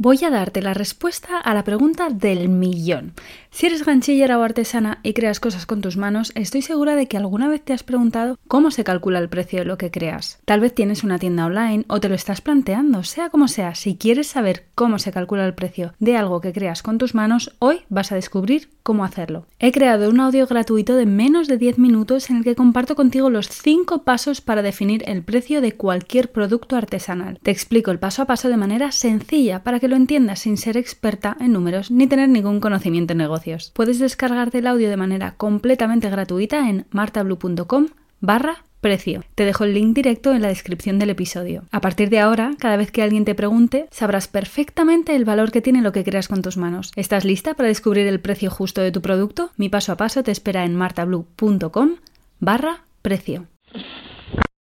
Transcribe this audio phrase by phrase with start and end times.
[0.00, 3.14] Voy a darte la respuesta a la pregunta del millón.
[3.50, 7.16] Si eres ganchillera o artesana y creas cosas con tus manos, estoy segura de que
[7.16, 10.38] alguna vez te has preguntado cómo se calcula el precio de lo que creas.
[10.44, 13.96] Tal vez tienes una tienda online o te lo estás planteando, sea como sea, si
[13.96, 17.80] quieres saber cómo se calcula el precio de algo que creas con tus manos, hoy
[17.88, 19.46] vas a descubrir cómo hacerlo.
[19.58, 23.30] He creado un audio gratuito de menos de 10 minutos en el que comparto contigo
[23.30, 27.40] los 5 pasos para definir el precio de cualquier producto artesanal.
[27.42, 30.76] Te explico el paso a paso de manera sencilla para que lo entiendas sin ser
[30.76, 33.72] experta en números ni tener ningún conocimiento en negocios.
[33.74, 37.88] Puedes descargarte el audio de manera completamente gratuita en martablue.com
[38.20, 39.24] barra precio.
[39.34, 41.64] Te dejo el link directo en la descripción del episodio.
[41.70, 45.60] A partir de ahora, cada vez que alguien te pregunte, sabrás perfectamente el valor que
[45.60, 46.92] tiene lo que creas con tus manos.
[46.96, 49.50] ¿Estás lista para descubrir el precio justo de tu producto?
[49.56, 51.96] Mi paso a paso te espera en martablue.com
[52.40, 53.46] barra precio.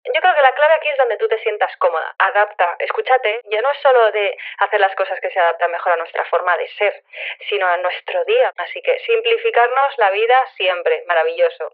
[0.05, 2.13] Yo creo que la clave aquí es donde tú te sientas cómoda.
[2.17, 5.97] Adapta, escúchate, ya no es solo de hacer las cosas que se adaptan mejor a
[5.97, 7.03] nuestra forma de ser,
[7.47, 8.51] sino a nuestro día.
[8.57, 11.73] Así que simplificarnos la vida siempre, maravilloso.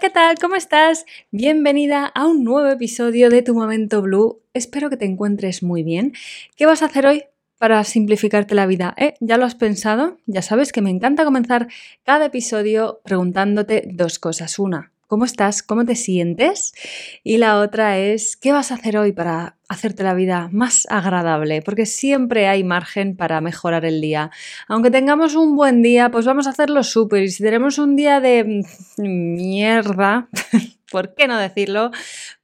[0.00, 0.38] ¿Qué tal?
[0.40, 1.04] ¿Cómo estás?
[1.32, 4.40] Bienvenida a un nuevo episodio de Tu Momento Blue.
[4.54, 6.14] Espero que te encuentres muy bien.
[6.56, 7.24] ¿Qué vas a hacer hoy?
[7.58, 8.92] para simplificarte la vida.
[8.96, 9.14] ¿Eh?
[9.20, 10.18] ¿Ya lo has pensado?
[10.26, 11.68] Ya sabes que me encanta comenzar
[12.02, 14.58] cada episodio preguntándote dos cosas.
[14.58, 15.62] Una, ¿Cómo estás?
[15.62, 16.72] ¿Cómo te sientes?
[17.22, 21.60] Y la otra es, ¿qué vas a hacer hoy para hacerte la vida más agradable?
[21.60, 24.30] Porque siempre hay margen para mejorar el día.
[24.68, 27.24] Aunque tengamos un buen día, pues vamos a hacerlo súper.
[27.24, 28.62] Y si tenemos un día de
[28.96, 30.30] mierda,
[30.90, 31.90] ¿por qué no decirlo?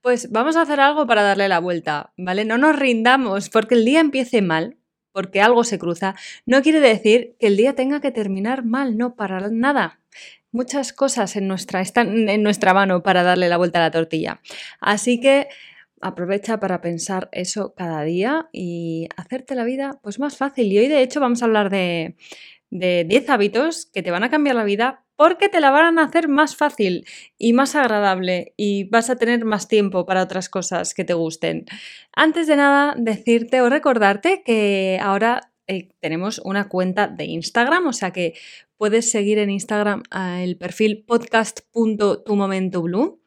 [0.03, 2.45] Pues vamos a hacer algo para darle la vuelta, ¿vale?
[2.45, 4.77] No nos rindamos porque el día empiece mal,
[5.13, 9.15] porque algo se cruza, no quiere decir que el día tenga que terminar mal, no
[9.15, 9.98] para nada
[10.53, 14.41] muchas cosas en nuestra, están en nuestra mano para darle la vuelta a la tortilla.
[14.81, 15.49] Así que
[16.01, 20.73] aprovecha para pensar eso cada día y hacerte la vida pues más fácil.
[20.73, 22.17] Y hoy de hecho vamos a hablar de,
[22.71, 26.05] de 10 hábitos que te van a cambiar la vida porque te la van a
[26.05, 27.05] hacer más fácil
[27.37, 31.67] y más agradable y vas a tener más tiempo para otras cosas que te gusten.
[32.15, 37.93] Antes de nada, decirte o recordarte que ahora eh, tenemos una cuenta de Instagram, o
[37.93, 38.35] sea que
[38.77, 40.03] puedes seguir en Instagram
[40.41, 43.19] el perfil podcast.tumomentoblue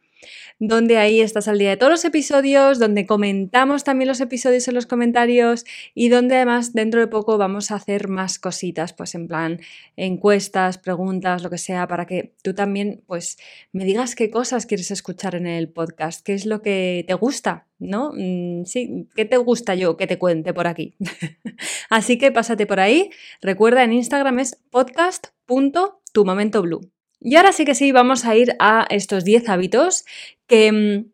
[0.59, 4.75] donde ahí estás al día de todos los episodios, donde comentamos también los episodios en
[4.75, 5.65] los comentarios
[5.95, 9.59] y donde además dentro de poco vamos a hacer más cositas, pues en plan
[9.95, 13.37] encuestas, preguntas, lo que sea, para que tú también pues
[13.71, 17.67] me digas qué cosas quieres escuchar en el podcast, qué es lo que te gusta,
[17.79, 18.11] ¿no?
[18.15, 20.95] Mm, sí, ¿qué te gusta yo que te cuente por aquí?
[21.89, 23.09] Así que pásate por ahí.
[23.41, 27.00] Recuerda en Instagram es podcast.tumomentoblue.
[27.21, 30.05] Y ahora sí que sí, vamos a ir a estos 10 hábitos
[30.47, 31.11] que mm,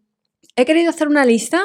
[0.56, 1.62] he querido hacer una lista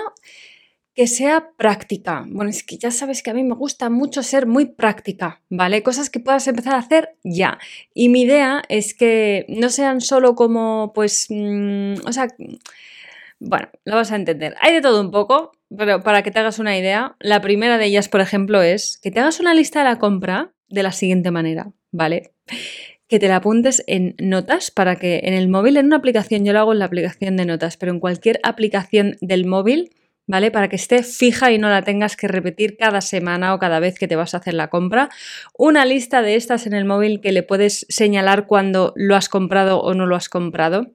[0.94, 2.24] que sea práctica.
[2.28, 5.82] Bueno, es que ya sabes que a mí me gusta mucho ser muy práctica, ¿vale?
[5.82, 7.58] Cosas que puedas empezar a hacer ya.
[7.94, 12.28] Y mi idea es que no sean solo como, pues, mm, o sea,
[13.38, 14.54] bueno, lo vas a entender.
[14.60, 17.86] Hay de todo un poco, pero para que te hagas una idea, la primera de
[17.86, 21.30] ellas, por ejemplo, es que te hagas una lista de la compra de la siguiente
[21.30, 22.32] manera, ¿vale?
[23.12, 26.54] Que te la apuntes en notas para que en el móvil, en una aplicación, yo
[26.54, 29.90] lo hago en la aplicación de notas, pero en cualquier aplicación del móvil,
[30.26, 30.50] ¿vale?
[30.50, 33.98] Para que esté fija y no la tengas que repetir cada semana o cada vez
[33.98, 35.10] que te vas a hacer la compra.
[35.58, 39.82] Una lista de estas en el móvil que le puedes señalar cuando lo has comprado
[39.82, 40.86] o no lo has comprado.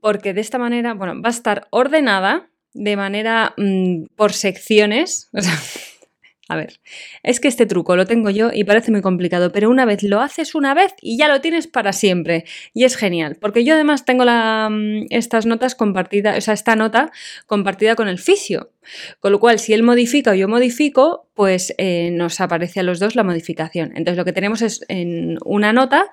[0.00, 5.30] Porque de esta manera, bueno, va a estar ordenada de manera mm, por secciones.
[6.48, 6.80] A ver,
[7.22, 10.20] es que este truco lo tengo yo y parece muy complicado, pero una vez lo
[10.20, 12.44] haces una vez y ya lo tienes para siempre.
[12.74, 16.74] Y es genial, porque yo además tengo la, mm, estas notas compartidas, o sea, esta
[16.74, 17.12] nota
[17.46, 18.72] compartida con el fisio.
[19.20, 22.98] Con lo cual, si él modifica o yo modifico, pues eh, nos aparece a los
[22.98, 23.92] dos la modificación.
[23.94, 26.10] Entonces, lo que tenemos es en una nota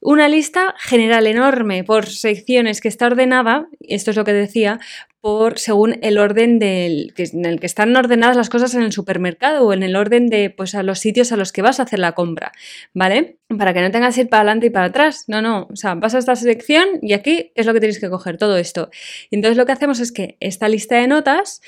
[0.00, 4.78] una lista general enorme por secciones que está ordenada, esto es lo que decía,
[5.26, 9.66] por según el orden del, en el que están ordenadas las cosas en el supermercado
[9.66, 11.98] o en el orden de pues, a los sitios a los que vas a hacer
[11.98, 12.52] la compra,
[12.94, 13.38] ¿vale?
[13.58, 15.24] Para que no tengas que ir para adelante y para atrás.
[15.26, 15.66] No, no.
[15.68, 18.56] O sea, vas a esta sección y aquí es lo que tienes que coger, todo
[18.56, 18.88] esto.
[19.28, 21.60] Y entonces lo que hacemos es que esta lista de notas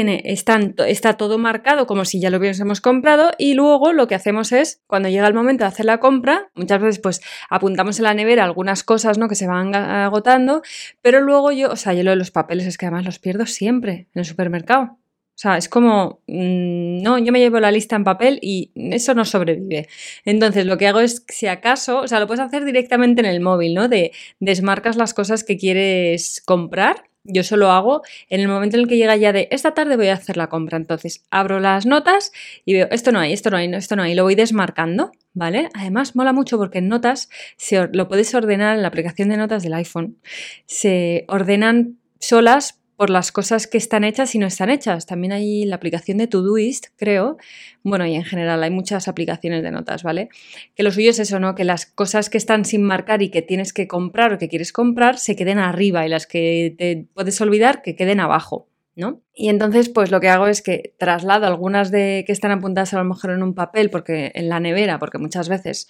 [0.00, 4.82] está todo marcado como si ya lo hubiésemos comprado y luego lo que hacemos es,
[4.86, 7.20] cuando llega el momento de hacer la compra, muchas veces pues
[7.50, 9.28] apuntamos en la nevera algunas cosas ¿no?
[9.28, 10.62] que se van agotando,
[11.02, 13.46] pero luego yo, o sea, yo lo de los papeles es que además los pierdo
[13.46, 14.98] siempre en el supermercado.
[15.34, 19.14] O sea, es como, mm, no, yo me llevo la lista en papel y eso
[19.14, 19.88] no sobrevive.
[20.24, 23.40] Entonces, lo que hago es, si acaso, o sea, lo puedes hacer directamente en el
[23.40, 23.88] móvil, ¿no?
[23.88, 28.88] De desmarcas las cosas que quieres comprar yo solo hago en el momento en el
[28.88, 30.76] que llega ya de esta tarde voy a hacer la compra.
[30.76, 32.32] Entonces abro las notas
[32.64, 34.14] y veo esto no hay, esto no hay, esto no hay.
[34.14, 35.70] Lo voy desmarcando, ¿vale?
[35.74, 39.62] Además mola mucho porque en notas se, lo puedes ordenar en la aplicación de notas
[39.62, 40.18] del iPhone.
[40.66, 45.06] Se ordenan solas por las cosas que están hechas y no están hechas.
[45.06, 47.36] También hay la aplicación de Todoist, creo.
[47.82, 50.28] Bueno, y en general hay muchas aplicaciones de notas, ¿vale?
[50.74, 51.54] Que lo suyo es eso, ¿no?
[51.54, 54.72] Que las cosas que están sin marcar y que tienes que comprar o que quieres
[54.72, 58.68] comprar se queden arriba y las que te puedes olvidar que queden abajo.
[58.96, 59.20] ¿No?
[59.34, 62.98] Y entonces, pues lo que hago es que traslado algunas de que están apuntadas a
[62.98, 65.88] lo mejor en un papel, porque en la nevera, porque muchas veces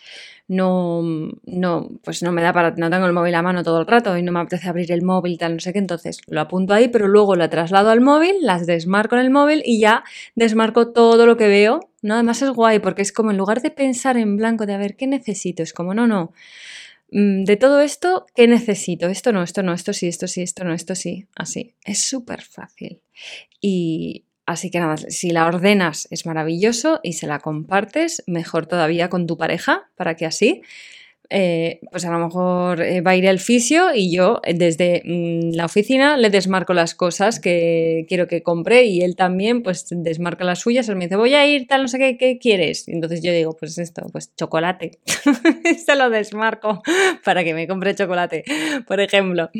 [0.48, 1.02] no,
[1.44, 4.16] no, pues no me da para, no tengo el móvil a mano todo el rato
[4.16, 6.88] y no me apetece abrir el móvil, tal, no sé qué, entonces lo apunto ahí,
[6.88, 10.04] pero luego lo traslado al móvil, las desmarco en el móvil y ya
[10.34, 12.14] desmarco todo lo que veo, ¿no?
[12.14, 14.96] Además es guay, porque es como en lugar de pensar en blanco de a ver
[14.96, 16.32] qué necesito, es como no, no
[17.16, 19.06] de todo esto, ¿qué necesito?
[19.06, 21.76] Esto no, esto no, esto sí, esto sí, esto no, esto sí, así.
[21.84, 23.02] Es súper fácil.
[23.60, 29.10] Y así que nada, si la ordenas es maravilloso y se la compartes, mejor todavía
[29.10, 30.62] con tu pareja, para que así
[31.30, 35.02] eh, pues a lo mejor eh, va a ir el fisio y yo eh, desde
[35.04, 39.86] mm, la oficina le desmarco las cosas que quiero que compre y él también pues
[39.90, 42.86] desmarca las suyas, él me dice voy a ir tal, no sé qué, ¿qué quieres?
[42.88, 44.98] Y entonces yo digo pues esto, pues chocolate,
[45.84, 46.82] se lo desmarco
[47.24, 48.44] para que me compre chocolate,
[48.86, 49.50] por ejemplo.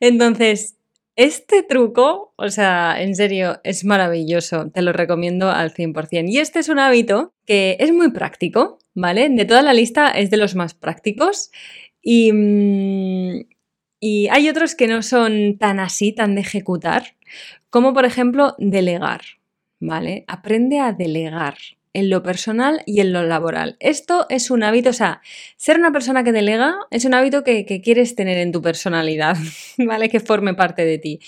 [0.00, 0.76] Entonces,
[1.16, 6.30] este truco, o sea, en serio, es maravilloso, te lo recomiendo al 100%.
[6.30, 9.28] Y este es un hábito que es muy práctico, ¿vale?
[9.28, 11.50] De toda la lista es de los más prácticos
[12.02, 13.46] y, mm,
[14.00, 17.16] y hay otros que no son tan así, tan de ejecutar,
[17.68, 19.20] como por ejemplo delegar,
[19.78, 20.24] ¿vale?
[20.26, 21.56] Aprende a delegar
[21.92, 23.76] en lo personal y en lo laboral.
[23.80, 25.20] Esto es un hábito, o sea,
[25.56, 29.36] ser una persona que delega es un hábito que, quieres tener en tu personalidad,
[29.78, 30.08] ¿vale?
[30.08, 31.20] Que forme parte de ti.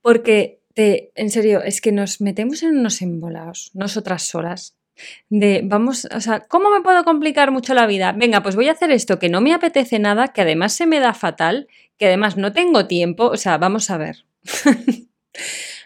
[0.00, 4.76] Porque, te, en serio, es que nos metemos en unos embolados, nosotras solas.
[5.30, 8.12] De, vamos, o sea, ¿cómo me puedo complicar mucho la vida?
[8.12, 11.00] Venga, pues voy a hacer esto que no me apetece nada, que además se me
[11.00, 11.68] da fatal,
[11.98, 14.24] que además no tengo tiempo, o sea, vamos a ver.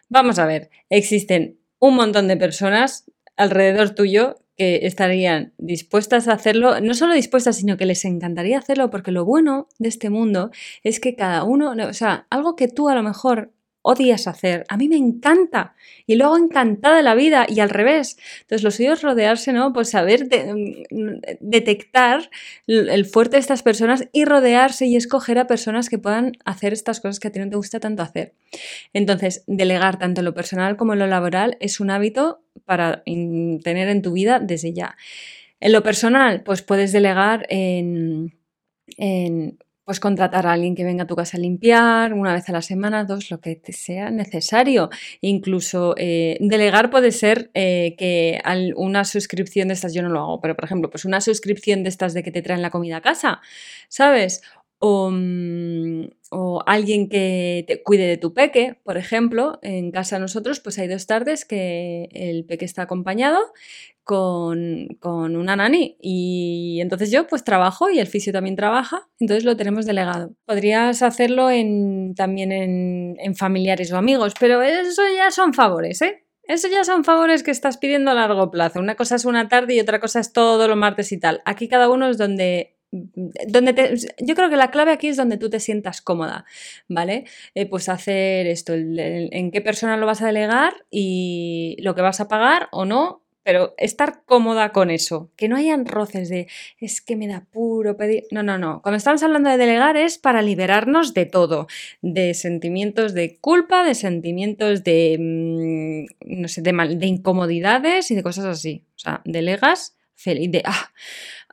[0.09, 6.81] vamos a ver, existen un montón de personas alrededor tuyo que estarían dispuestas a hacerlo,
[6.81, 10.51] no solo dispuestas, sino que les encantaría hacerlo, porque lo bueno de este mundo
[10.83, 13.53] es que cada uno, o sea, algo que tú a lo mejor
[13.87, 14.65] odias hacer.
[14.69, 15.77] A mí me encanta
[16.07, 18.19] y lo hago encantada la vida y al revés.
[18.41, 19.73] Entonces, lo suyo rodearse, ¿no?
[19.73, 22.29] Pues saber mm, detectar
[22.67, 27.01] el fuerte de estas personas y rodearse y escoger a personas que puedan hacer estas
[27.01, 28.35] cosas que a ti no te gusta tanto hacer.
[28.93, 34.13] Entonces, delegar tanto lo personal como lo laboral es un hábito para tener en tu
[34.13, 34.97] vida desde ya.
[35.61, 38.37] En lo personal, pues puedes delegar en,
[38.97, 42.53] en pues contratar a alguien que venga a tu casa a limpiar una vez a
[42.53, 44.91] la semana, dos, lo que te sea necesario.
[45.21, 48.43] Incluso eh, delegar puede ser eh, que
[48.75, 51.91] una suscripción de estas, yo no lo hago, pero por ejemplo, pues una suscripción de
[51.91, 53.41] estas de que te traen la comida a casa,
[53.89, 54.43] ¿sabes?
[54.81, 60.59] O, mm, o, alguien que te cuide de tu peque, por ejemplo, en casa nosotros
[60.61, 63.39] pues hay dos tardes que el peque está acompañado
[64.07, 69.45] con, con, una nani y entonces yo pues trabajo y el fisio también trabaja, entonces
[69.45, 70.33] lo tenemos delegado.
[70.45, 76.25] Podrías hacerlo en, también en, en familiares o amigos, pero eso ya son favores, ¿eh?
[76.45, 78.79] Eso ya son favores que estás pidiendo a largo plazo.
[78.79, 81.43] Una cosa es una tarde y otra cosa es todo los martes y tal.
[81.45, 85.51] Aquí cada uno es donde donde yo creo que la clave aquí es donde tú
[85.51, 86.45] te sientas cómoda,
[86.89, 87.25] ¿vale?
[87.55, 92.21] Eh, pues hacer esto, en qué persona lo vas a delegar y lo que vas
[92.21, 96.49] a pagar o no, pero estar cómoda con eso, que no hayan roces de
[96.81, 98.25] es que me da puro pedir.
[98.33, 98.83] No, no, no.
[98.83, 101.69] Cuando estamos hablando de delegar es para liberarnos de todo,
[102.03, 108.25] de sentimientos de culpa, de sentimientos de, mm, no sé, de, de incomodidades y de
[108.25, 108.83] cosas así.
[108.97, 110.91] O sea, delegas feliz de, ah,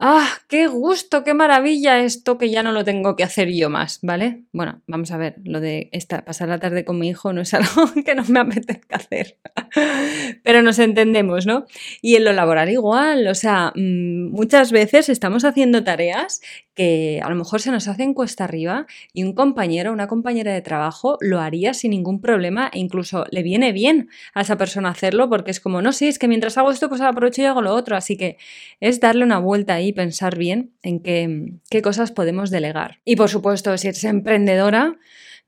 [0.05, 3.99] ¡Ah, qué gusto, qué maravilla esto que ya no lo tengo que hacer yo más!
[4.01, 4.43] ¿Vale?
[4.51, 7.53] Bueno, vamos a ver, lo de esta, pasar la tarde con mi hijo no es
[7.53, 9.37] algo que no me apetezca hacer,
[10.43, 11.67] pero nos entendemos, ¿no?
[12.01, 16.41] Y en lo laboral igual, o sea, mm, muchas veces estamos haciendo tareas
[16.75, 20.61] que a lo mejor se nos hacen cuesta arriba y un compañero una compañera de
[20.61, 25.29] trabajo lo haría sin ningún problema e incluso le viene bien a esa persona hacerlo
[25.29, 27.73] porque es como, no, sí, es que mientras hago esto pues aprovecho y hago lo
[27.73, 28.37] otro, así que
[28.79, 32.99] es darle una vuelta ahí, pensar bien en qué, qué cosas podemos delegar.
[33.05, 34.97] Y por supuesto, si eres emprendedora,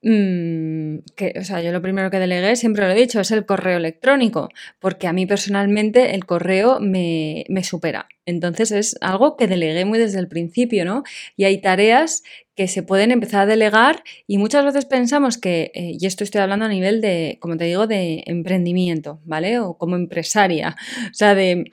[0.06, 3.78] que, o sea, yo lo primero que delegué, siempre lo he dicho, es el correo
[3.78, 8.08] electrónico, porque a mí personalmente el correo me, supera.
[8.28, 11.04] Entonces es algo que delegué muy desde el principio, ¿no?
[11.36, 12.22] Y hay tareas
[12.56, 16.42] que se pueden empezar a delegar y muchas veces pensamos que, eh, y esto estoy
[16.42, 19.60] hablando a nivel de, como te digo, de emprendimiento, ¿vale?
[19.60, 20.76] O como empresaria,
[21.12, 21.72] o sea, de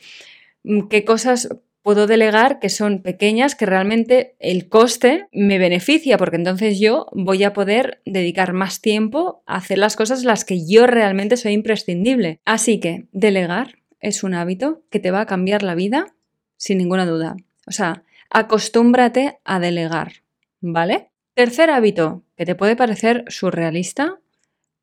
[0.65, 1.49] mm, qué cosas
[1.83, 7.45] puedo delegar que son pequeñas, que realmente el coste me beneficia, porque entonces yo voy
[7.45, 12.41] a poder dedicar más tiempo a hacer las cosas las que yo realmente soy imprescindible.
[12.45, 16.15] Así que delegar es un hábito que te va a cambiar la vida
[16.57, 17.37] sin ninguna duda.
[17.67, 20.13] O sea, acostúmbrate a delegar,
[20.61, 21.11] ¿vale?
[21.35, 24.19] Tercer hábito, que te puede parecer surrealista,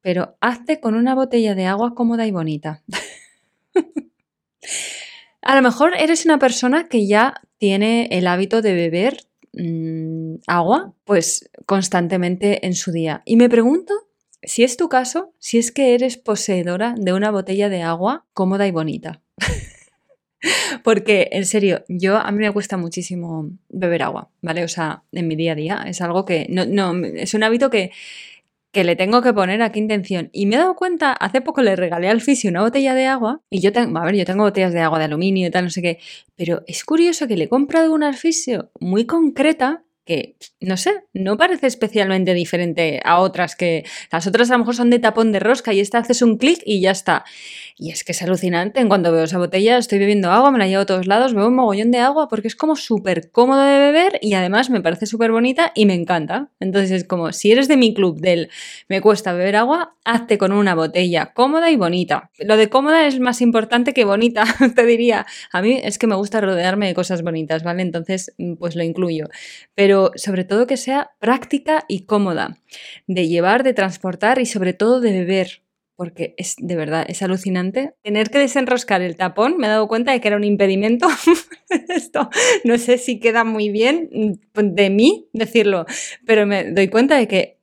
[0.02, 2.84] pero hazte con una botella de agua cómoda y bonita.
[5.42, 10.94] A lo mejor eres una persona que ya tiene el hábito de beber mm, agua,
[11.06, 13.22] pues constantemente en su día.
[13.26, 13.94] Y me pregunto
[14.44, 18.68] si es tu caso, si es que eres poseedora de una botella de agua cómoda
[18.68, 19.22] y bonita.
[20.84, 24.64] Porque, en serio, yo a mí me cuesta muchísimo beber agua, ¿vale?
[24.64, 27.70] O sea, en mi día a día es algo que no, no es un hábito
[27.70, 27.92] que
[28.72, 30.30] que le tengo que poner a qué intención.
[30.32, 33.42] Y me he dado cuenta, hace poco le regalé al fisio una botella de agua
[33.50, 35.70] y yo tengo, a ver, yo tengo botellas de agua de aluminio y tal, no
[35.70, 36.00] sé qué,
[36.36, 41.04] pero es curioso que le he comprado una al fisio muy concreta que, no sé,
[41.14, 45.32] no parece especialmente diferente a otras que las otras a lo mejor son de tapón
[45.32, 47.26] de rosca y esta haces un clic y ya está.
[47.78, 48.80] Y es que es alucinante.
[48.80, 51.48] En cuanto veo esa botella, estoy bebiendo agua, me la llevo a todos lados, bebo
[51.48, 55.06] un mogollón de agua porque es como súper cómodo de beber y además me parece
[55.06, 56.50] súper bonita y me encanta.
[56.60, 58.50] Entonces es como, si eres de mi club del
[58.88, 62.32] me cuesta beber agua, hazte con una botella cómoda y bonita.
[62.40, 64.44] Lo de cómoda es más importante que bonita,
[64.76, 65.28] te diría.
[65.54, 67.84] A mí es que me gusta rodearme de cosas bonitas, ¿vale?
[67.84, 69.28] Entonces, pues lo incluyo.
[69.76, 72.58] Pero sobre todo que sea práctica y cómoda,
[73.08, 75.64] de llevar, de transportar y sobre todo de beber
[76.00, 77.94] porque es de verdad, es alucinante.
[78.04, 81.10] Tener que desenroscar el tapón, me he dado cuenta de que era un impedimento.
[81.90, 82.30] Esto
[82.64, 85.86] no sé si queda muy bien de mí decirlo,
[86.26, 87.58] pero me doy cuenta de que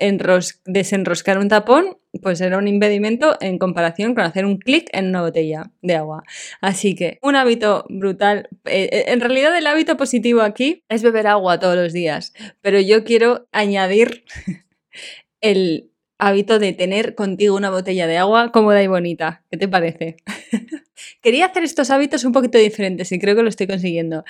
[0.67, 5.23] desenroscar un tapón pues era un impedimento en comparación con hacer un clic en una
[5.23, 6.23] botella de agua.
[6.61, 8.51] Así que un hábito brutal.
[8.67, 12.81] Eh, eh, en realidad el hábito positivo aquí es beber agua todos los días, pero
[12.81, 14.25] yo quiero añadir
[15.41, 19.43] el hábito de tener contigo una botella de agua cómoda y bonita.
[19.51, 20.17] ¿Qué te parece?
[21.23, 24.25] Quería hacer estos hábitos un poquito diferentes y creo que lo estoy consiguiendo.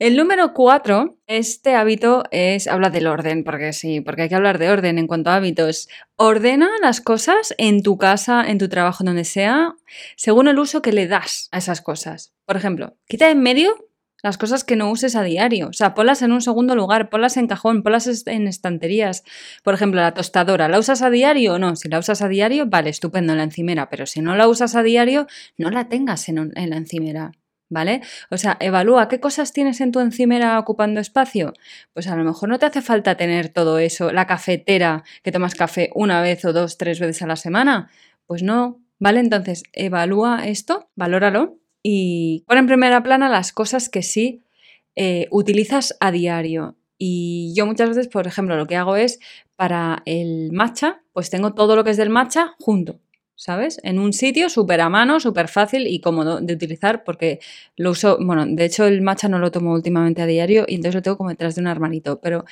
[0.00, 4.56] El número cuatro, este hábito es, habla del orden, porque sí, porque hay que hablar
[4.56, 5.90] de orden en cuanto a hábitos.
[6.16, 9.74] Ordena las cosas en tu casa, en tu trabajo, donde sea,
[10.16, 12.32] según el uso que le das a esas cosas.
[12.46, 13.89] Por ejemplo, quita en medio
[14.22, 15.68] las cosas que no uses a diario.
[15.68, 19.24] O sea, ponlas en un segundo lugar, ponlas en cajón, ponlas en estanterías.
[19.62, 21.76] Por ejemplo, la tostadora, ¿la usas a diario o no?
[21.76, 24.74] Si la usas a diario, vale, estupendo en la encimera, pero si no la usas
[24.74, 27.32] a diario, no la tengas en, en la encimera.
[27.72, 28.00] ¿Vale?
[28.30, 31.52] O sea, evalúa qué cosas tienes en tu encimera ocupando espacio.
[31.92, 35.54] Pues a lo mejor no te hace falta tener todo eso, la cafetera, que tomas
[35.54, 37.88] café una vez o dos, tres veces a la semana.
[38.26, 39.20] Pues no, ¿vale?
[39.20, 44.42] Entonces, evalúa esto, valóralo y pon en primera plana las cosas que sí
[44.96, 46.76] eh, utilizas a diario.
[46.98, 49.20] Y yo muchas veces, por ejemplo, lo que hago es
[49.56, 53.00] para el matcha, pues tengo todo lo que es del matcha junto.
[53.40, 53.80] ¿Sabes?
[53.84, 57.40] En un sitio súper a mano, súper fácil y cómodo de utilizar porque
[57.74, 60.96] lo uso, bueno, de hecho el matcha no lo tomo últimamente a diario y entonces
[60.96, 62.44] lo tengo como detrás de un armarito, pero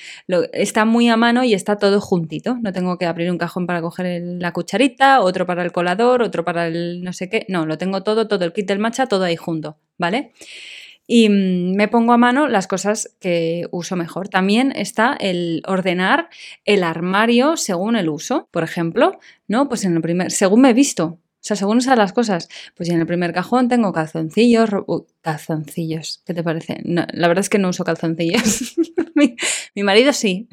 [0.55, 3.83] está muy a mano y está todo juntito, no tengo que abrir un cajón para
[3.83, 7.77] coger la cucharita, otro para el colador, otro para el no sé qué, no, lo
[7.77, 10.33] tengo todo, todo el kit del matcha, todo ahí junto, ¿vale?
[11.11, 14.29] Y mm, me pongo a mano las cosas que uso mejor.
[14.29, 16.29] También está el ordenar
[16.65, 18.47] el armario según el uso.
[18.53, 19.69] Por ejemplo, ¿no?
[19.69, 22.89] Pues en el primer, según me he visto, O sea, según usas las cosas, pues
[22.89, 24.71] en el primer cajón tengo calzoncillos,
[25.23, 26.81] calzoncillos, ¿qué te parece?
[26.85, 28.75] la verdad es que no uso calzoncillos.
[29.75, 30.49] mi, marido sí,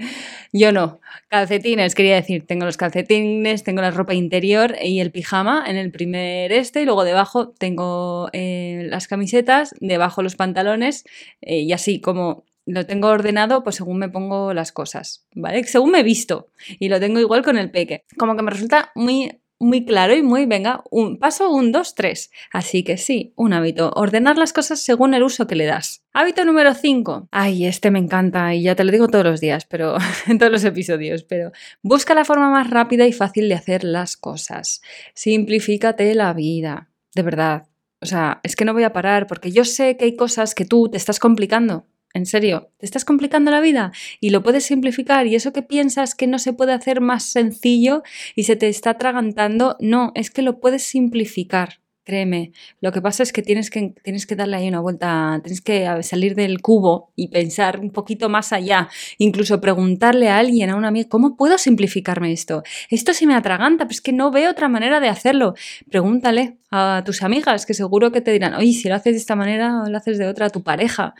[0.53, 0.99] yo no.
[1.27, 5.91] Calcetines, quería decir, tengo los calcetines, tengo la ropa interior y el pijama en el
[5.91, 11.03] primer este, y luego debajo tengo eh, las camisetas, debajo los pantalones,
[11.41, 15.63] eh, y así como lo tengo ordenado, pues según me pongo las cosas, ¿vale?
[15.65, 16.49] Según me he visto.
[16.79, 18.05] Y lo tengo igual con el peque.
[18.17, 22.31] Como que me resulta muy muy claro y muy, venga, un paso, un, dos, tres.
[22.51, 23.91] Así que sí, un hábito.
[23.95, 26.03] Ordenar las cosas según el uso que le das.
[26.13, 27.29] Hábito número 5.
[27.31, 29.95] Ay, este me encanta y ya te lo digo todos los días, pero
[30.27, 34.17] en todos los episodios, pero busca la forma más rápida y fácil de hacer las
[34.17, 34.81] cosas.
[35.13, 36.89] Simplifícate la vida.
[37.13, 37.67] De verdad.
[38.01, 40.65] O sea, es que no voy a parar porque yo sé que hay cosas que
[40.65, 41.85] tú te estás complicando
[42.15, 43.91] en serio, te estás complicando la vida
[44.21, 48.03] y lo puedes simplificar y eso que piensas que no se puede hacer más sencillo
[48.35, 51.81] y se te está atragantando, no, es que lo puedes simplificar.
[52.05, 55.59] Créeme, lo que pasa es que tienes que, tienes que darle ahí una vuelta, tienes
[55.59, 60.75] que salir del cubo y pensar un poquito más allá, incluso preguntarle a alguien, a
[60.75, 62.61] una amiga, ¿cómo puedo simplificarme esto?
[62.91, 65.55] Esto se me atraganta, pero es que no veo otra manera de hacerlo.
[65.89, 69.35] Pregúntale a tus amigas, que seguro que te dirán, oye, si lo haces de esta
[69.35, 71.15] manera o lo haces de otra, a tu pareja.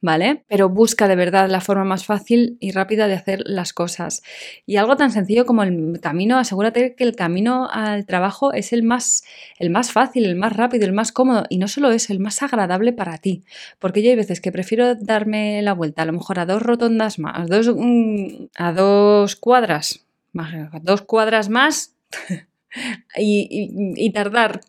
[0.00, 0.44] ¿Vale?
[0.48, 4.22] Pero busca de verdad la forma más fácil y rápida de hacer las cosas.
[4.66, 8.82] Y algo tan sencillo como el camino, asegúrate que el camino al trabajo es el
[8.82, 9.24] más,
[9.58, 12.42] el más fácil, el más rápido, el más cómodo y no solo eso, el más
[12.42, 13.42] agradable para ti.
[13.78, 17.18] Porque yo hay veces que prefiero darme la vuelta, a lo mejor a dos rotondas
[17.18, 20.04] más, a dos, mm, a dos cuadras,
[20.38, 21.94] a dos cuadras más.
[23.16, 24.60] y, tardar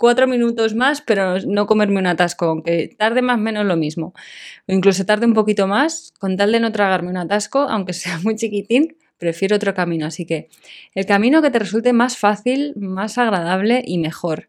[0.00, 4.14] cuatro minutos más, pero no comerme un atasco, aunque tarde más o menos lo mismo.
[4.66, 8.18] O incluso tarde un poquito más, con tal de no tragarme un atasco, aunque sea
[8.20, 10.06] muy chiquitín, prefiero otro camino.
[10.06, 10.48] Así que
[10.94, 14.48] el camino que te resulte más fácil, más agradable y mejor.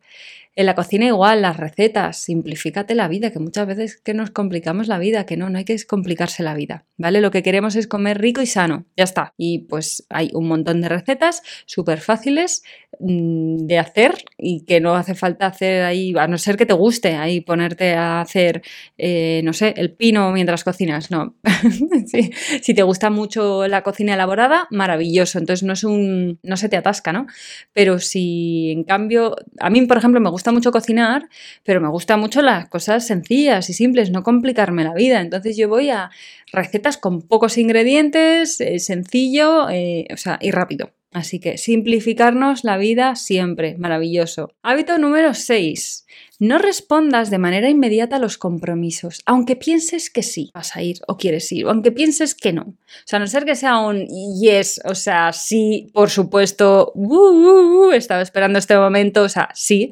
[0.54, 4.90] En la cocina igual, las recetas, simplifícate la vida, que muchas veces que nos complicamos
[4.90, 7.22] la vida, que no, no hay que complicarse la vida, ¿vale?
[7.22, 9.34] Lo que queremos es comer rico y sano, ya está.
[9.38, 12.64] Y pues hay un montón de recetas súper fáciles
[13.00, 17.16] de hacer y que no hace falta hacer ahí, a no ser que te guste
[17.16, 18.62] ahí ponerte a hacer,
[18.98, 21.36] eh, no sé, el pino mientras cocinas, no.
[22.62, 26.78] Si te gusta mucho la cocina elaborada, maravilloso, entonces no es un, no se te
[26.78, 27.28] atasca, ¿no?
[27.74, 31.30] Pero si en cambio, a mí por ejemplo me gusta gusta mucho cocinar,
[31.64, 35.22] pero me gustan mucho las cosas sencillas y simples, no complicarme la vida.
[35.22, 36.10] Entonces yo voy a
[36.52, 40.92] recetas con pocos ingredientes, eh, sencillo eh, o sea, y rápido.
[41.12, 44.54] Así que simplificarnos la vida siempre, maravilloso.
[44.64, 46.06] Hábito número 6.
[46.40, 51.02] No respondas de manera inmediata a los compromisos, aunque pienses que sí vas a ir
[51.08, 52.62] o quieres ir, aunque pienses que no.
[52.62, 57.16] O sea, a no ser que sea un yes, o sea, sí, por supuesto, uh,
[57.16, 59.92] uh, uh, estaba esperando este momento, o sea, sí,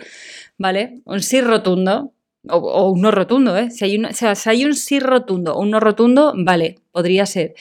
[0.57, 1.01] ¿vale?
[1.03, 2.13] Un sí rotundo,
[2.47, 3.71] o, un no rotundo, ¿eh?
[3.71, 7.55] Si hay, un, si hay un sí rotundo o un no rotundo, vale, podría ser.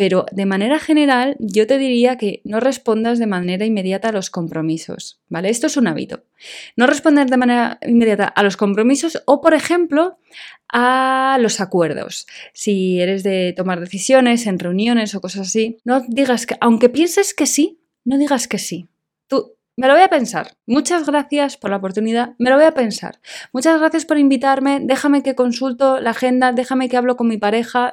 [0.00, 4.30] Pero de manera general, yo te diría que no respondas de manera inmediata a los
[4.30, 5.50] compromisos, ¿vale?
[5.50, 6.24] Esto es un hábito.
[6.74, 10.16] No responder de manera inmediata a los compromisos o, por ejemplo,
[10.72, 12.26] a los acuerdos.
[12.54, 17.34] Si eres de tomar decisiones en reuniones o cosas así, no digas que, aunque pienses
[17.34, 18.88] que sí, no digas que sí.
[19.26, 20.56] Tú me lo voy a pensar.
[20.64, 22.36] Muchas gracias por la oportunidad.
[22.38, 23.20] Me lo voy a pensar.
[23.52, 24.80] Muchas gracias por invitarme.
[24.80, 26.52] Déjame que consulto la agenda.
[26.52, 27.92] Déjame que hablo con mi pareja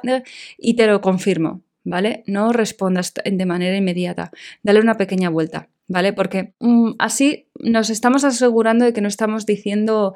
[0.56, 1.67] y te lo confirmo.
[1.84, 2.22] ¿Vale?
[2.26, 4.30] No respondas de manera inmediata,
[4.62, 6.12] dale una pequeña vuelta, ¿vale?
[6.12, 10.14] Porque mm, así nos estamos asegurando de que no estamos diciendo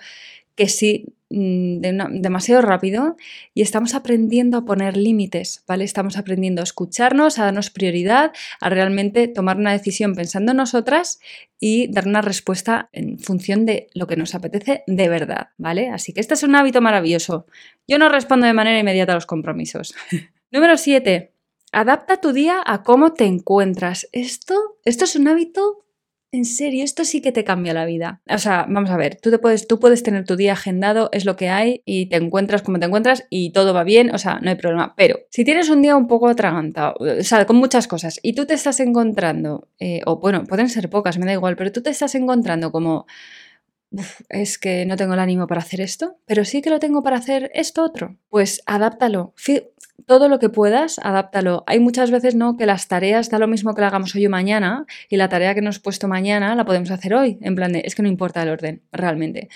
[0.55, 1.81] que sí mm,
[2.21, 3.17] demasiado rápido
[3.55, 5.85] y estamos aprendiendo a poner límites, ¿vale?
[5.85, 11.21] Estamos aprendiendo a escucharnos, a darnos prioridad, a realmente tomar una decisión pensando en nosotras
[11.59, 15.89] y dar una respuesta en función de lo que nos apetece de verdad, ¿vale?
[15.89, 17.47] Así que este es un hábito maravilloso.
[17.89, 19.95] Yo no respondo de manera inmediata a los compromisos.
[20.51, 21.32] Número 7.
[21.73, 24.07] Adapta tu día a cómo te encuentras.
[24.13, 24.55] Esto,
[24.85, 25.87] esto es un hábito,
[26.31, 28.21] en serio, esto sí que te cambia la vida.
[28.29, 31.25] O sea, vamos a ver, tú, te puedes, tú puedes tener tu día agendado, es
[31.25, 34.39] lo que hay, y te encuentras como te encuentras y todo va bien, o sea,
[34.41, 34.95] no hay problema.
[34.97, 38.45] Pero si tienes un día un poco atragantado, o sea, con muchas cosas, y tú
[38.45, 41.91] te estás encontrando, eh, o bueno, pueden ser pocas, me da igual, pero tú te
[41.91, 43.07] estás encontrando como
[44.29, 47.17] es que no tengo el ánimo para hacer esto, pero sí que lo tengo para
[47.17, 48.17] hacer esto otro.
[48.31, 49.33] Pues adáptalo
[50.07, 51.65] todo lo que puedas, adáptalo.
[51.67, 54.31] Hay muchas veces no que las tareas da lo mismo que la hagamos hoy o
[54.31, 57.73] mañana y la tarea que nos he puesto mañana la podemos hacer hoy, en plan
[57.73, 59.49] de es que no importa el orden, realmente.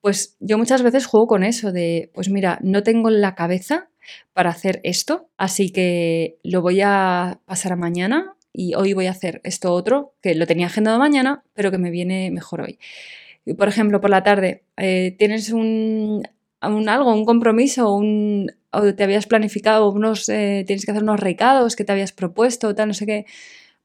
[0.00, 3.88] Pues yo muchas veces juego con eso de, pues mira, no tengo la cabeza
[4.32, 9.10] para hacer esto, así que lo voy a pasar a mañana y hoy voy a
[9.10, 12.78] hacer esto otro, que lo tenía agendado mañana, pero que me viene mejor hoy.
[13.56, 16.22] Por ejemplo, por la tarde, eh, tienes un,
[16.60, 21.76] algo, un compromiso, un, o te habías planificado unos, eh, tienes que hacer unos recados
[21.76, 23.26] que te habías propuesto, tal, no sé qué.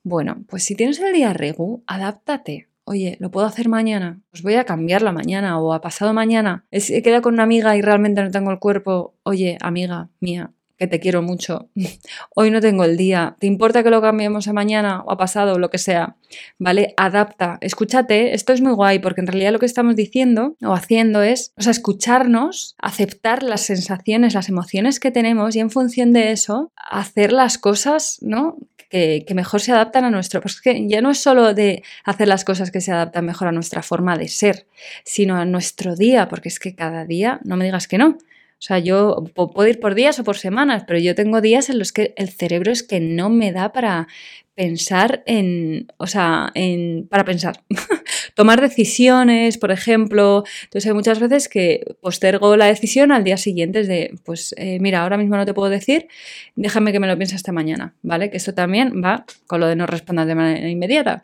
[0.03, 2.67] Bueno, pues si tienes el día regu, adáptate.
[2.83, 6.65] Oye, lo puedo hacer mañana, pues voy a cambiarlo mañana o a pasado mañana.
[6.71, 9.13] He quedado con una amiga y realmente no tengo el cuerpo.
[9.23, 11.69] Oye, amiga mía, que te quiero mucho.
[12.35, 13.35] Hoy no tengo el día.
[13.37, 16.15] ¿Te importa que lo cambiemos a mañana o a pasado o lo que sea?
[16.57, 16.95] ¿Vale?
[16.97, 17.59] Adapta.
[17.61, 18.33] Escúchate.
[18.33, 21.61] Esto es muy guay porque en realidad lo que estamos diciendo o haciendo es, o
[21.61, 27.31] sea, escucharnos, aceptar las sensaciones, las emociones que tenemos y en función de eso hacer
[27.31, 28.57] las cosas, ¿no?
[28.89, 30.41] Que, mejor se adaptan a nuestro.
[30.41, 33.51] Pues que ya no es solo de hacer las cosas que se adaptan mejor a
[33.51, 34.65] nuestra forma de ser,
[35.05, 38.17] sino a nuestro día, porque es que cada día, no me digas que no,
[38.61, 41.79] o sea, yo puedo ir por días o por semanas, pero yo tengo días en
[41.79, 44.07] los que el cerebro es que no me da para
[44.53, 47.63] pensar en, o sea, en, para pensar.
[48.35, 50.43] Tomar decisiones, por ejemplo.
[50.65, 54.77] Entonces hay muchas veces que postergo la decisión al día siguiente, es de, pues eh,
[54.79, 56.07] mira, ahora mismo no te puedo decir,
[56.55, 58.29] déjame que me lo piense esta mañana, ¿vale?
[58.29, 61.23] Que esto también va con lo de no responder de manera inmediata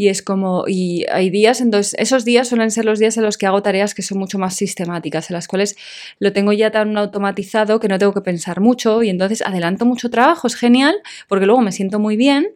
[0.00, 3.36] y es como, y hay días, entonces esos días suelen ser los días en los
[3.36, 5.76] que hago tareas que son mucho más sistemáticas, en las cuales
[6.18, 10.08] lo tengo ya tan automatizado que no tengo que pensar mucho y entonces adelanto mucho
[10.08, 10.96] trabajo, es genial,
[11.28, 12.48] porque luego me siento muy bien,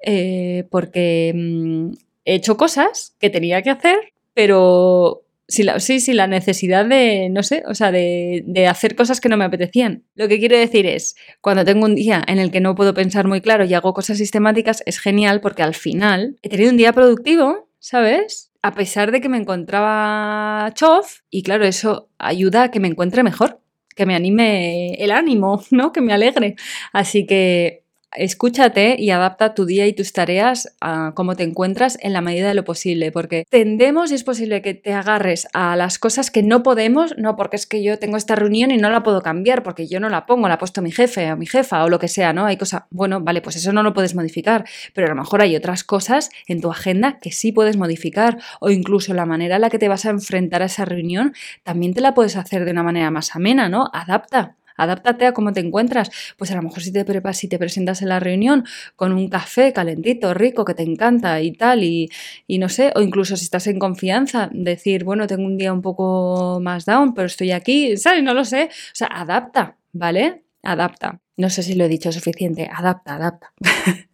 [0.00, 1.94] eh, porque mm,
[2.24, 7.28] he hecho cosas que tenía que hacer, pero Sí, la, sí, sí, la necesidad de,
[7.30, 10.04] no sé, o sea, de, de, hacer cosas que no me apetecían.
[10.16, 13.28] Lo que quiero decir es, cuando tengo un día en el que no puedo pensar
[13.28, 16.92] muy claro y hago cosas sistemáticas, es genial porque al final he tenido un día
[16.92, 18.50] productivo, ¿sabes?
[18.60, 23.22] A pesar de que me encontraba chof, y claro, eso ayuda a que me encuentre
[23.22, 23.60] mejor,
[23.94, 25.92] que me anime el ánimo, ¿no?
[25.92, 26.56] Que me alegre.
[26.92, 32.12] Así que escúchate y adapta tu día y tus tareas a cómo te encuentras en
[32.12, 35.98] la medida de lo posible, porque tendemos y es posible que te agarres a las
[35.98, 39.02] cosas que no podemos, no porque es que yo tengo esta reunión y no la
[39.02, 41.84] puedo cambiar, porque yo no la pongo, la ha puesto mi jefe o mi jefa
[41.84, 42.46] o lo que sea, ¿no?
[42.46, 44.64] Hay cosas, bueno, vale, pues eso no lo puedes modificar,
[44.94, 48.70] pero a lo mejor hay otras cosas en tu agenda que sí puedes modificar o
[48.70, 52.00] incluso la manera en la que te vas a enfrentar a esa reunión también te
[52.00, 53.90] la puedes hacer de una manera más amena, ¿no?
[53.92, 56.10] Adapta adáptate a cómo te encuentras.
[56.36, 58.64] Pues a lo mejor si te, preparas, si te presentas en la reunión
[58.96, 62.10] con un café calentito, rico, que te encanta y tal, y,
[62.48, 66.60] no sé, o incluso si estás en confianza, decir, bueno, tengo un día un poco
[66.60, 68.22] más down, pero estoy aquí, ¿sabes?
[68.22, 68.64] No lo sé.
[68.64, 70.44] O sea, adapta, ¿vale?
[70.62, 71.20] Adapta.
[71.36, 72.68] No sé si lo he dicho suficiente.
[72.72, 73.52] Adapta, adapta.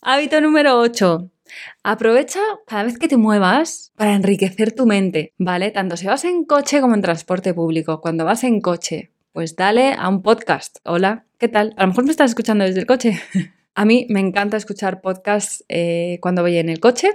[0.00, 1.30] Hábito número 8.
[1.82, 5.70] Aprovecha cada vez que te muevas para enriquecer tu mente, ¿vale?
[5.70, 8.00] Tanto si vas en coche como en transporte público.
[8.00, 10.78] Cuando vas en coche, pues dale a un podcast.
[10.84, 11.74] Hola, ¿qué tal?
[11.76, 13.20] A lo mejor me estás escuchando desde el coche.
[13.74, 17.10] A mí me encanta escuchar podcasts eh, cuando voy en el coche,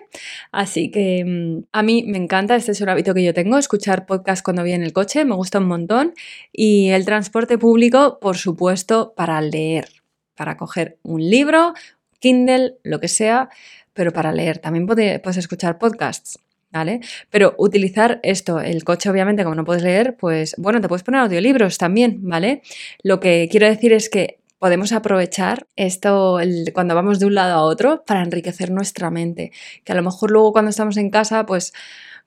[0.52, 4.06] así que mm, a mí me encanta, este es un hábito que yo tengo, escuchar
[4.06, 6.14] podcasts cuando voy en el coche, me gusta un montón.
[6.52, 9.90] Y el transporte público, por supuesto, para leer,
[10.36, 11.74] para coger un libro,
[12.20, 13.50] Kindle, lo que sea,
[13.94, 14.60] pero para leer.
[14.60, 16.38] También puedes escuchar podcasts.
[16.72, 17.02] ¿Vale?
[17.30, 21.22] Pero utilizar esto, el coche obviamente como no puedes leer, pues bueno, te puedes poner
[21.22, 22.62] audiolibros también, ¿vale?
[23.04, 26.40] Lo que quiero decir es que podemos aprovechar esto
[26.74, 29.52] cuando vamos de un lado a otro para enriquecer nuestra mente,
[29.84, 31.74] que a lo mejor luego cuando estamos en casa, pues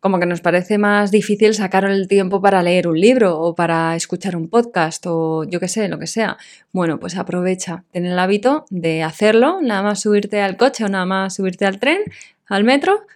[0.01, 3.97] como que nos parece más difícil sacar el tiempo para leer un libro o para
[3.97, 6.37] escuchar un podcast o yo qué sé, lo que sea.
[6.73, 11.07] Bueno, pues aprovecha, ten el hábito de hacerlo, nada más subirte al coche o nada
[11.07, 12.01] más subirte al tren,
[12.49, 13.07] al metro,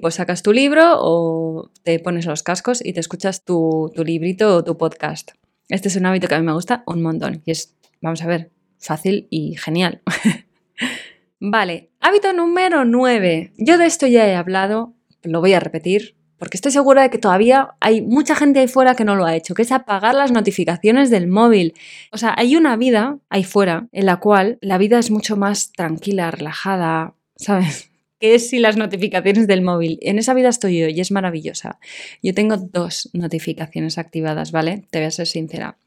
[0.00, 4.56] pues sacas tu libro o te pones los cascos y te escuchas tu, tu librito
[4.56, 5.30] o tu podcast.
[5.68, 8.26] Este es un hábito que a mí me gusta un montón y es, vamos a
[8.26, 10.02] ver, fácil y genial.
[11.40, 13.54] vale, hábito número 9.
[13.56, 17.18] Yo de esto ya he hablado, lo voy a repetir, porque estoy segura de que
[17.18, 20.32] todavía hay mucha gente ahí fuera que no lo ha hecho, que es apagar las
[20.32, 21.74] notificaciones del móvil.
[22.12, 25.70] O sea, hay una vida ahí fuera en la cual la vida es mucho más
[25.72, 27.89] tranquila, relajada, ¿sabes?
[28.20, 29.98] Que es si las notificaciones del móvil.
[30.02, 31.80] En esa vida estoy yo y es maravillosa.
[32.22, 34.84] Yo tengo dos notificaciones activadas, ¿vale?
[34.90, 35.78] Te voy a ser sincera.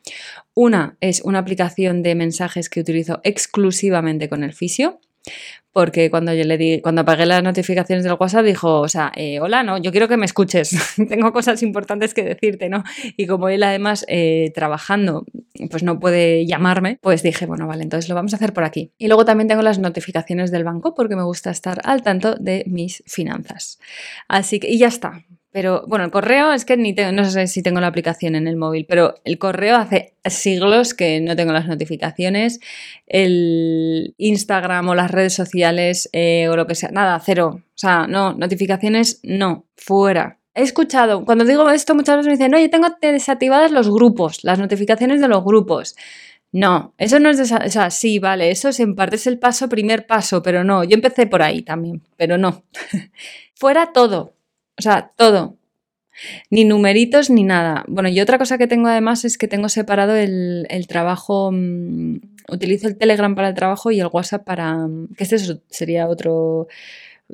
[0.54, 5.00] Una es una aplicación de mensajes que utilizo exclusivamente con el fisio
[5.74, 9.40] porque cuando yo le di, cuando apagué las notificaciones del WhatsApp dijo, o sea, eh,
[9.40, 10.78] hola, no, yo quiero que me escuches,
[11.10, 12.84] tengo cosas importantes que decirte, ¿no?
[13.18, 15.26] Y como él además eh, trabajando,
[15.72, 18.92] pues no puede llamarme, pues dije, bueno, vale, entonces lo vamos a hacer por aquí.
[19.00, 22.64] Y luego también tengo las notificaciones del banco porque me gusta estar al tanto de
[22.68, 23.80] mis finanzas.
[24.28, 27.46] Así que, y ya está, pero bueno, el correo es que ni tengo, no sé
[27.46, 31.54] si tengo la aplicación en el móvil, pero el correo hace siglos que no tengo
[31.54, 32.60] las notificaciones.
[33.06, 37.62] El Instagram o las redes sociales eh, o lo que sea, nada, cero.
[37.62, 40.39] O sea, no, notificaciones no, fuera.
[40.56, 44.58] He escuchado, cuando digo esto muchas veces me dicen, oye, tengo desactivadas los grupos, las
[44.58, 45.96] notificaciones de los grupos.
[46.52, 49.38] No, eso no es de o sea, sí, vale, eso es en parte es el
[49.38, 52.63] paso, primer paso, pero no, yo empecé por ahí también, pero no.
[53.56, 54.34] Fuera todo,
[54.78, 55.58] o sea, todo.
[56.50, 57.84] Ni numeritos ni nada.
[57.88, 61.52] Bueno, y otra cosa que tengo además es que tengo separado el, trabajo.
[61.52, 62.18] Mm,
[62.50, 64.76] utilizo el Telegram para el trabajo y el WhatsApp para.
[64.88, 65.38] Mm, que este
[65.70, 66.68] sería otro,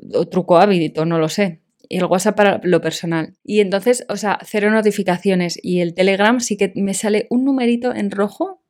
[0.08, 1.60] otro truco hábito, no lo sé.
[1.88, 3.34] Y el WhatsApp para lo personal.
[3.44, 5.58] Y entonces, o sea, cero notificaciones.
[5.62, 8.62] Y el Telegram sí que me sale un numerito en rojo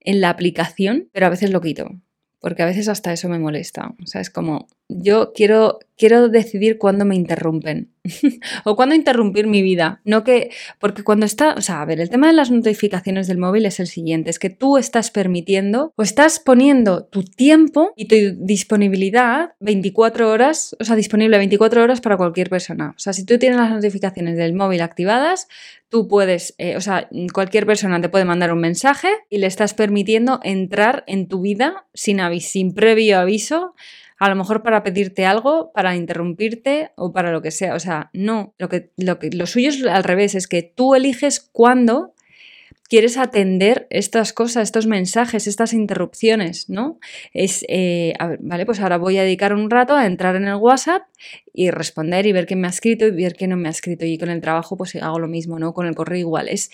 [0.00, 1.90] en la aplicación, pero a veces lo quito.
[2.38, 3.94] Porque a veces hasta eso me molesta.
[4.02, 7.90] O sea, es como, yo quiero, quiero decidir cuándo me interrumpen
[8.64, 10.00] o cuándo interrumpir mi vida.
[10.04, 13.38] No que, porque cuando está, o sea, a ver, el tema de las notificaciones del
[13.38, 18.06] móvil es el siguiente, es que tú estás permitiendo o estás poniendo tu tiempo y
[18.06, 22.94] tu disponibilidad 24 horas, o sea, disponible 24 horas para cualquier persona.
[22.96, 25.48] O sea, si tú tienes las notificaciones del móvil activadas,
[25.88, 29.74] tú puedes, eh, o sea, cualquier persona te puede mandar un mensaje y le estás
[29.74, 33.74] permitiendo entrar en tu vida sin, sin previo aviso
[34.18, 37.74] a lo mejor para pedirte algo, para interrumpirte o para lo que sea.
[37.74, 40.94] O sea, no, lo, que, lo, que, lo suyo es al revés, es que tú
[40.94, 42.14] eliges cuándo
[42.88, 46.98] quieres atender estas cosas, estos mensajes, estas interrupciones, ¿no?
[47.32, 51.02] Es, eh, vale, pues ahora voy a dedicar un rato a entrar en el WhatsApp
[51.52, 54.04] y responder y ver quién me ha escrito y ver quién no me ha escrito.
[54.04, 55.74] Y con el trabajo pues hago lo mismo, ¿no?
[55.74, 56.48] Con el correo igual.
[56.48, 56.70] Es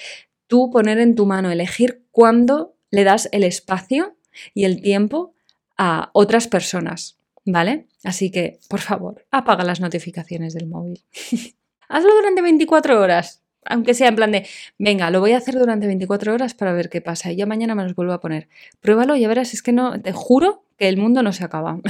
[0.46, 4.16] tú poner en tu mano, elegir cuándo le das el espacio
[4.54, 5.34] y el tiempo
[5.78, 7.21] a otras personas.
[7.44, 7.86] ¿Vale?
[8.04, 11.02] Así que, por favor, apaga las notificaciones del móvil.
[11.88, 14.46] Hazlo durante 24 horas, aunque sea en plan de,
[14.78, 17.74] venga, lo voy a hacer durante 24 horas para ver qué pasa y ya mañana
[17.74, 18.48] me los vuelvo a poner.
[18.80, 21.80] Pruébalo y verás, es que no, te juro que el mundo no se acaba.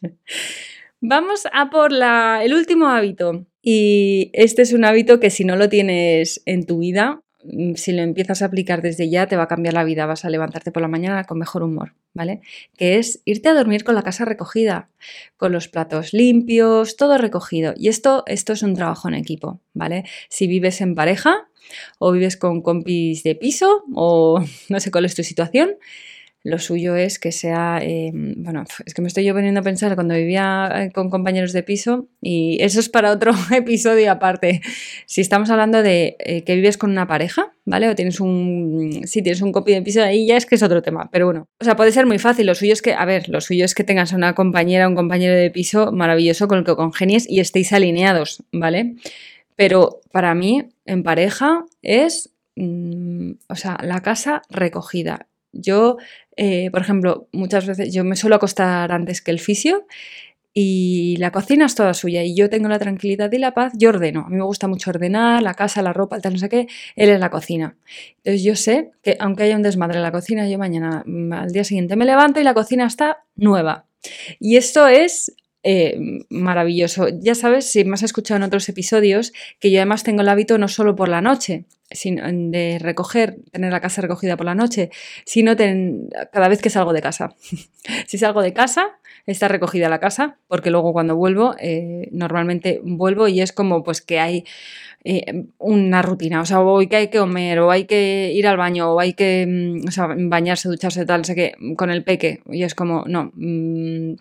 [1.00, 3.46] Vamos a por la, el último hábito.
[3.62, 7.22] Y este es un hábito que si no lo tienes en tu vida,
[7.76, 10.30] si lo empiezas a aplicar desde ya, te va a cambiar la vida, vas a
[10.30, 12.40] levantarte por la mañana con mejor humor, ¿vale?
[12.76, 14.88] Que es irte a dormir con la casa recogida,
[15.36, 17.74] con los platos limpios, todo recogido.
[17.76, 20.04] Y esto, esto es un trabajo en equipo, ¿vale?
[20.28, 21.48] Si vives en pareja
[21.98, 25.76] o vives con compis de piso o no sé cuál es tu situación,
[26.44, 29.94] lo suyo es que sea, eh, bueno, es que me estoy yo poniendo a pensar
[29.96, 34.60] cuando vivía eh, con compañeros de piso y eso es para otro episodio aparte.
[35.06, 37.88] Si estamos hablando de eh, que vives con una pareja, ¿vale?
[37.88, 40.80] O tienes un, si tienes un copy de piso ahí ya es que es otro
[40.80, 42.46] tema, pero bueno, o sea, puede ser muy fácil.
[42.46, 45.34] Lo suyo es que, a ver, lo suyo es que tengas una compañera, un compañero
[45.34, 48.94] de piso maravilloso con el que congenies y estéis alineados, ¿vale?
[49.56, 55.26] Pero para mí, en pareja, es, mm, o sea, la casa recogida.
[55.52, 55.96] Yo
[56.40, 59.86] eh, por ejemplo, muchas veces yo me suelo acostar antes que el fisio
[60.54, 63.88] y la cocina es toda suya y yo tengo la tranquilidad y la paz, yo
[63.88, 64.20] ordeno.
[64.26, 67.10] A mí me gusta mucho ordenar la casa, la ropa, tal, no sé qué, él
[67.10, 67.76] es la cocina.
[68.18, 71.50] Entonces yo sé que aunque haya un desmadre en la cocina, yo mañana mm, al
[71.50, 73.86] día siguiente me levanto y la cocina está nueva.
[74.38, 75.98] Y esto es eh,
[76.30, 77.08] maravilloso.
[77.20, 80.58] Ya sabes, si me has escuchado en otros episodios, que yo además tengo el hábito
[80.58, 84.90] no solo por la noche, de recoger, tener la casa recogida por la noche,
[85.24, 87.34] sino cada vez que salgo de casa.
[88.06, 93.28] si salgo de casa, está recogida la casa, porque luego cuando vuelvo, eh, normalmente vuelvo
[93.28, 94.44] y es como pues que hay
[95.04, 98.56] eh, una rutina, o sea, o que hay que comer, o hay que ir al
[98.56, 102.74] baño, o hay que mm, bañarse, ducharse, tal, sé que con el peque, y es
[102.74, 104.14] como, no, mm,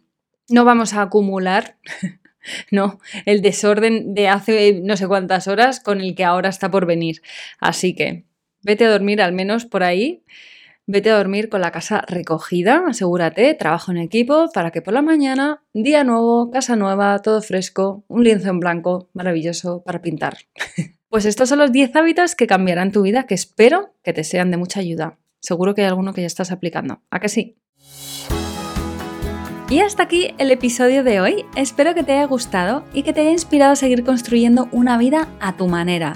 [0.50, 1.78] no vamos a acumular
[2.72, 6.86] no, el desorden de hace no sé cuántas horas con el que ahora está por
[6.86, 7.22] venir.
[7.60, 8.26] Así que
[8.62, 10.24] vete a dormir al menos por ahí.
[10.90, 15.02] Vete a dormir con la casa recogida, asegúrate, trabajo en equipo para que por la
[15.02, 20.38] mañana, día nuevo, casa nueva, todo fresco, un lienzo en blanco maravilloso para pintar.
[21.10, 24.52] Pues estos son los 10 hábitos que cambiarán tu vida que espero que te sean
[24.52, 25.18] de mucha ayuda.
[25.40, 27.02] Seguro que hay alguno que ya estás aplicando.
[27.10, 27.58] ¿A que sí?
[29.70, 31.46] Y hasta aquí el episodio de hoy.
[31.58, 35.28] Espero que te haya gustado y que te haya inspirado a seguir construyendo una vida
[35.42, 36.16] a tu manera,